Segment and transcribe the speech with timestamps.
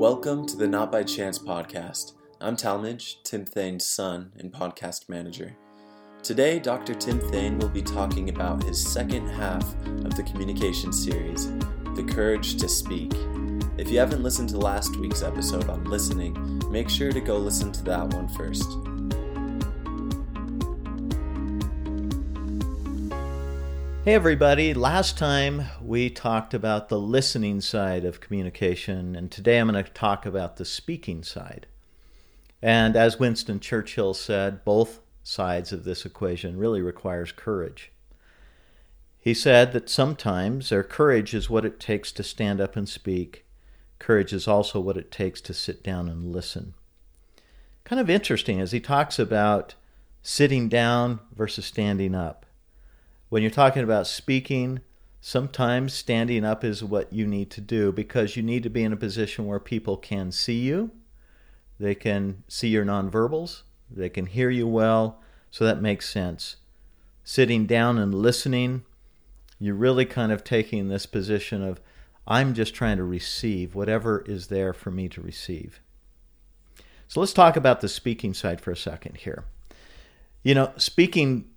[0.00, 2.14] Welcome to the Not by Chance podcast.
[2.40, 5.54] I'm Talmage, Tim Thayne's son and podcast manager.
[6.22, 6.94] Today, Dr.
[6.94, 11.50] Tim Thayne will be talking about his second half of the communication series,
[11.94, 13.12] The Courage to Speak.
[13.76, 17.70] If you haven't listened to last week's episode on listening, make sure to go listen
[17.70, 18.70] to that one first.
[24.10, 24.74] Hey, everybody.
[24.74, 29.88] Last time we talked about the listening side of communication, and today I'm going to
[29.92, 31.68] talk about the speaking side.
[32.60, 37.92] And as Winston Churchill said, both sides of this equation really requires courage.
[39.20, 43.46] He said that sometimes our courage is what it takes to stand up and speak.
[44.00, 46.74] Courage is also what it takes to sit down and listen.
[47.84, 49.76] Kind of interesting as he talks about
[50.20, 52.44] sitting down versus standing up
[53.30, 54.80] when you're talking about speaking,
[55.20, 58.92] sometimes standing up is what you need to do because you need to be in
[58.92, 60.90] a position where people can see you,
[61.78, 66.56] they can see your nonverbals, they can hear you well, so that makes sense.
[67.22, 68.84] Sitting down and listening,
[69.60, 71.80] you're really kind of taking this position of,
[72.26, 75.80] I'm just trying to receive whatever is there for me to receive.
[77.06, 79.44] So let's talk about the speaking side for a second here.
[80.42, 81.50] You know, speaking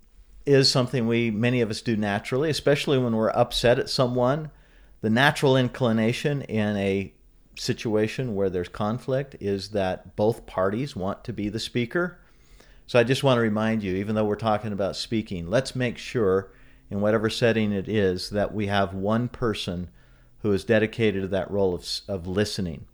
[0.46, 4.52] is something we many of us do naturally, especially when we're upset at someone.
[5.02, 7.14] The natural inclination in a
[7.56, 12.20] situation where there's conflict is that both parties want to be the speaker.
[12.88, 15.98] So I just want to remind you, even though we're talking about speaking, let's make
[15.98, 16.52] sure
[16.90, 19.90] in whatever setting it is that we have one person
[20.42, 22.86] who is dedicated to that role of, of listening.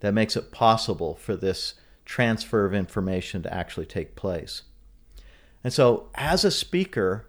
[0.00, 1.74] That makes it possible for this
[2.04, 4.62] transfer of information to actually take place.
[5.64, 7.26] And so, as a speaker,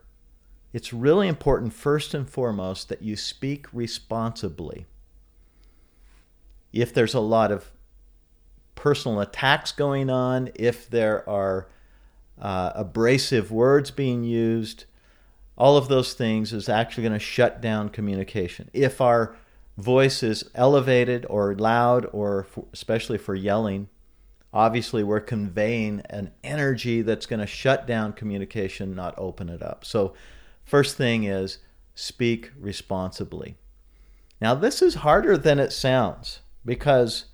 [0.73, 4.85] it's really important, first and foremost, that you speak responsibly.
[6.73, 7.71] If there's a lot of
[8.75, 11.69] personal attacks going on, if there are
[12.39, 14.83] uh, abrasive words being used,
[15.57, 18.69] all of those things is actually going to shut down communication.
[18.73, 19.33] If our
[19.77, 23.87] voice is elevated or loud, or for, especially for yelling,
[24.55, 29.83] obviously we're conveying an energy that's going to shut down communication, not open it up.
[29.83, 30.13] So,
[30.63, 31.59] first thing is
[31.93, 33.57] speak responsibly.
[34.39, 37.25] Now, this is harder than it sounds because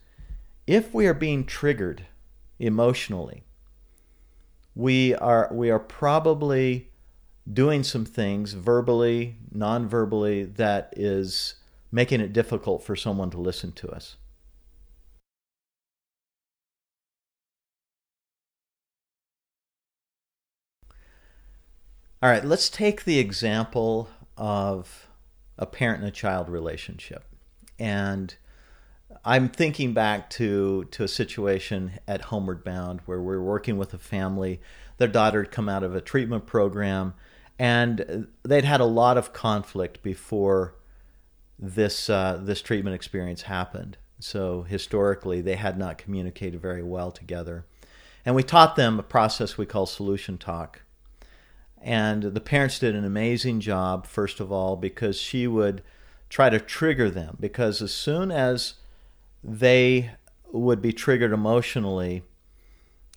[0.65, 2.07] if we are being triggered
[2.59, 3.43] emotionally,
[4.73, 6.89] we are we are probably
[7.51, 11.55] doing some things verbally, non-verbally that is
[11.91, 14.15] making it difficult for someone to listen to us.
[22.23, 25.07] All right, let's take the example of
[25.57, 27.23] a parent and a child relationship.
[27.79, 28.35] And
[29.25, 33.97] I'm thinking back to, to a situation at Homeward Bound where we're working with a
[33.97, 34.61] family.
[34.97, 37.15] Their daughter had come out of a treatment program,
[37.57, 40.75] and they'd had a lot of conflict before
[41.57, 43.97] this uh, this treatment experience happened.
[44.19, 47.65] So historically, they had not communicated very well together,
[48.23, 50.81] and we taught them a process we call solution talk
[51.81, 55.81] and the parents did an amazing job, first of all, because she would
[56.29, 57.37] try to trigger them.
[57.39, 58.75] Because as soon as
[59.43, 60.11] they
[60.51, 62.23] would be triggered emotionally,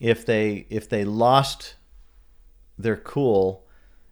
[0.01, 1.75] if they if they lost
[2.79, 3.67] their cool,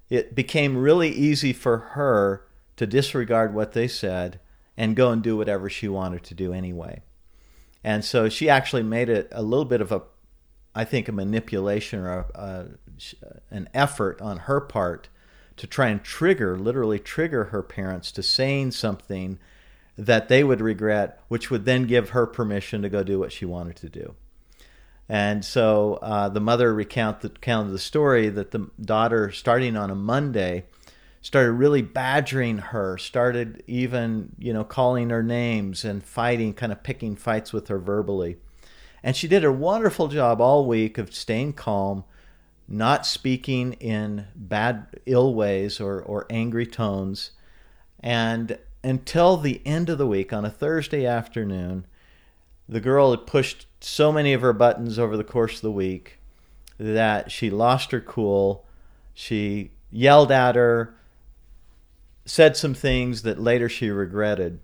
[0.08, 2.44] it became really easy for her
[2.76, 4.38] to disregard what they said
[4.76, 7.02] and go and do whatever she wanted to do anyway.
[7.84, 10.02] And so she actually made it a little bit of a,
[10.74, 12.66] I think, a manipulation or a,
[13.50, 15.08] an effort on her part
[15.56, 19.38] to try and trigger, literally trigger her parents to saying something
[19.98, 23.44] that they would regret, which would then give her permission to go do what she
[23.44, 24.14] wanted to do.
[25.08, 29.91] And so uh, the mother recount the, recounted the story that the daughter, starting on
[29.91, 30.64] a Monday,
[31.20, 36.82] started really badgering her, started even, you know, calling her names and fighting, kind of
[36.82, 38.37] picking fights with her verbally.
[39.02, 42.05] And she did a wonderful job all week of staying calm,
[42.69, 47.32] not speaking in bad, ill ways or, or angry tones.
[48.00, 51.87] And until the end of the week, on a Thursday afternoon,
[52.69, 56.19] the girl had pushed so many of her buttons over the course of the week
[56.79, 58.67] that she lost her cool.
[59.14, 60.94] She yelled at her,
[62.25, 64.61] said some things that later she regretted.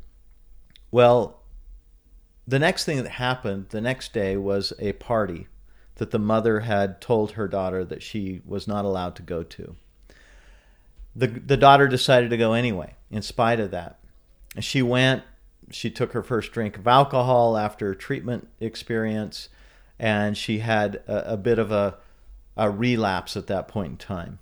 [0.91, 1.43] Well,
[2.47, 5.49] the next thing that happened the next day was a party
[5.99, 9.77] that the mother had told her daughter that she was not allowed to go to.
[11.15, 13.99] The, the daughter decided to go anyway, in spite of that.
[14.61, 15.23] She went,
[15.71, 19.49] she took her first drink of alcohol after treatment experience,
[19.99, 21.99] and she had a, a bit of a,
[22.57, 24.39] a relapse at that point in time.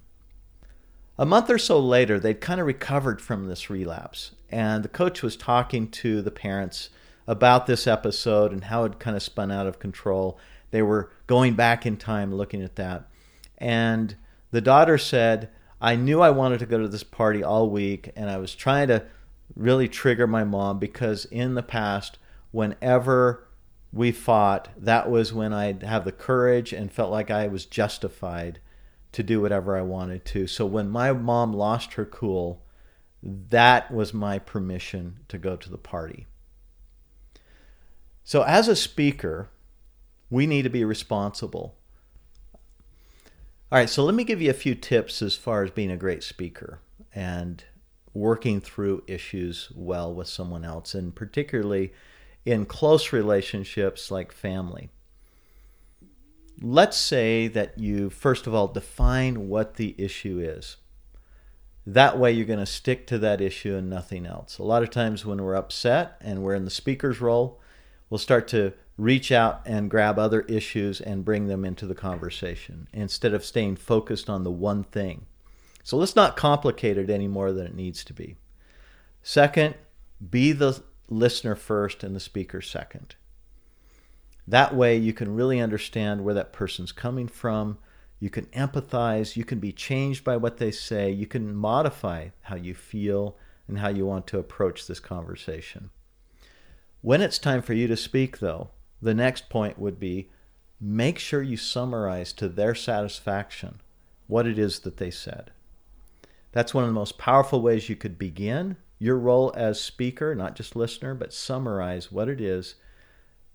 [1.18, 5.22] A month or so later, they'd kind of recovered from this relapse, and the coach
[5.22, 6.90] was talking to the parents
[7.26, 10.38] about this episode and how it kind of spun out of control.
[10.76, 13.08] They were going back in time looking at that.
[13.56, 14.14] And
[14.50, 15.48] the daughter said,
[15.80, 18.88] I knew I wanted to go to this party all week, and I was trying
[18.88, 19.06] to
[19.54, 22.18] really trigger my mom because in the past,
[22.50, 23.48] whenever
[23.90, 28.60] we fought, that was when I'd have the courage and felt like I was justified
[29.12, 30.46] to do whatever I wanted to.
[30.46, 32.66] So when my mom lost her cool,
[33.22, 36.26] that was my permission to go to the party.
[38.24, 39.48] So as a speaker,
[40.30, 41.76] we need to be responsible.
[43.70, 45.96] All right, so let me give you a few tips as far as being a
[45.96, 46.80] great speaker
[47.14, 47.64] and
[48.14, 51.92] working through issues well with someone else, and particularly
[52.44, 54.88] in close relationships like family.
[56.62, 60.76] Let's say that you, first of all, define what the issue is.
[61.84, 64.58] That way, you're going to stick to that issue and nothing else.
[64.58, 67.60] A lot of times, when we're upset and we're in the speaker's role,
[68.10, 72.88] we'll start to reach out and grab other issues and bring them into the conversation
[72.92, 75.26] instead of staying focused on the one thing.
[75.82, 78.36] So let's not complicate it any more than it needs to be.
[79.22, 79.74] Second,
[80.30, 83.16] be the listener first and the speaker second.
[84.48, 87.78] That way, you can really understand where that person's coming from.
[88.18, 89.36] You can empathize.
[89.36, 91.10] You can be changed by what they say.
[91.10, 93.36] You can modify how you feel
[93.68, 95.90] and how you want to approach this conversation.
[97.06, 98.70] When it's time for you to speak, though,
[99.00, 100.28] the next point would be
[100.80, 103.80] make sure you summarize to their satisfaction
[104.26, 105.52] what it is that they said.
[106.50, 110.56] That's one of the most powerful ways you could begin your role as speaker, not
[110.56, 112.74] just listener, but summarize what it is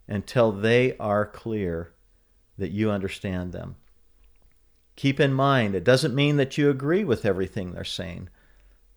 [0.08, 1.92] until they are clear
[2.58, 3.76] that you understand them.
[4.96, 8.30] Keep in mind, it doesn't mean that you agree with everything they're saying.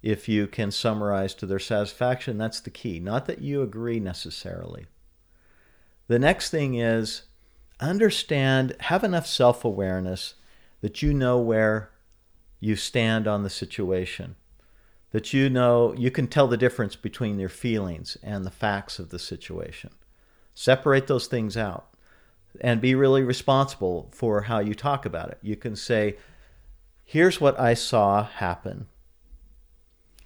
[0.05, 3.01] If you can summarize to their satisfaction, that's the key.
[3.01, 4.85] Not that you agree necessarily.
[6.09, 7.23] The next thing is
[7.81, 10.35] understand, have enough self awareness
[10.83, 11.91] that you know where
[12.61, 14.37] you stand on the situation,
[15.12, 19.09] that you know you can tell the difference between your feelings and the facts of
[19.09, 19.89] the situation.
[20.53, 21.95] Separate those things out
[22.61, 25.39] and be really responsible for how you talk about it.
[25.41, 26.19] You can say,
[27.06, 28.89] Here's what I saw happen.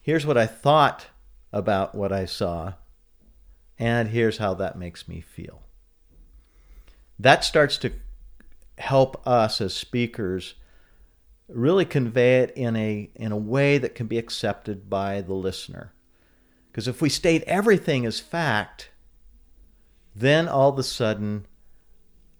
[0.08, 1.08] Here's what I thought
[1.52, 2.72] about what I saw.
[3.78, 5.64] And here's how that makes me feel.
[7.18, 7.92] That starts to
[8.78, 10.54] help us as speakers
[11.46, 15.92] really convey it in a in a way that can be accepted by the listener.
[16.70, 18.88] Because if we state everything as fact,
[20.16, 21.44] then all of a sudden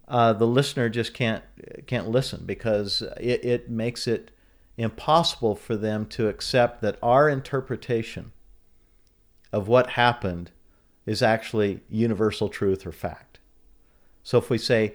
[0.08, 1.44] uh, the listener just can't
[1.86, 4.30] can't listen because it, it makes it
[4.78, 8.32] impossible for them to accept that our interpretation
[9.52, 10.52] of what happened
[11.04, 13.40] is actually universal truth or fact.
[14.22, 14.94] So if we say,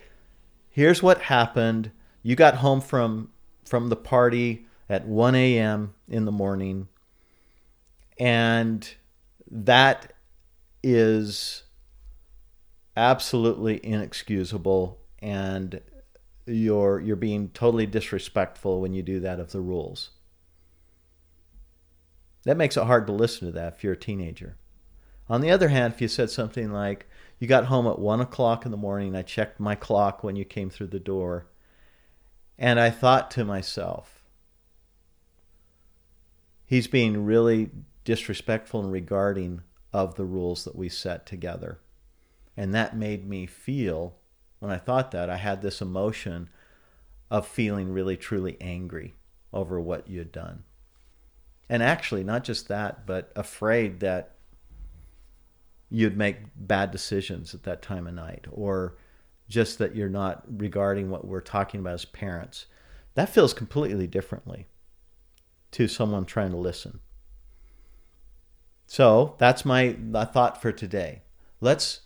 [0.69, 1.91] "Here's what happened,"
[2.21, 3.29] you got home from
[3.65, 5.93] from the party at 1 a.m.
[6.07, 6.87] in the morning.
[8.19, 8.87] And
[9.49, 10.13] that
[10.83, 11.63] is
[12.95, 15.81] absolutely inexcusable and
[16.45, 20.11] you're you're being totally disrespectful when you do that of the rules.
[22.43, 24.57] That makes it hard to listen to that if you're a teenager.
[25.29, 27.07] On the other hand, if you said something like,
[27.39, 30.43] You got home at one o'clock in the morning, I checked my clock when you
[30.43, 31.47] came through the door,
[32.57, 34.23] and I thought to myself,
[36.65, 37.69] he's being really
[38.03, 39.61] disrespectful and regarding
[39.93, 41.79] of the rules that we set together.
[42.57, 44.17] And that made me feel,
[44.63, 46.47] when I thought that, I had this emotion
[47.29, 49.13] of feeling really, truly angry
[49.51, 50.63] over what you had done.
[51.67, 54.35] And actually, not just that, but afraid that
[55.89, 58.95] you'd make bad decisions at that time of night or
[59.49, 62.65] just that you're not regarding what we're talking about as parents.
[63.15, 64.67] That feels completely differently
[65.71, 67.01] to someone trying to listen.
[68.85, 69.97] So that's my,
[70.31, 71.23] thought for today.
[71.59, 72.02] Let's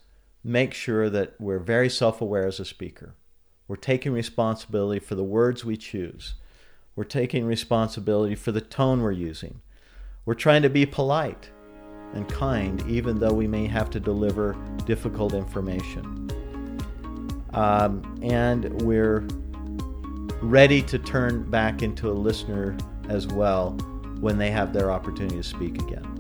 [0.48, 3.16] make sure that we're very self aware as a speaker.
[3.68, 6.36] We're taking responsibility for the words we choose.
[6.96, 9.62] We're taking responsibility for the tone we're using.
[10.26, 11.50] We're trying to be polite
[12.14, 16.32] and kind, even though we may have to deliver difficult information.
[17.54, 19.28] Um, and we're
[20.42, 22.78] ready to turn back into a listener
[23.10, 23.72] as well
[24.22, 26.17] when they have their opportunity to speak again.